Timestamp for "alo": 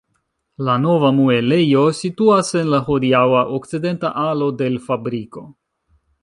4.23-4.49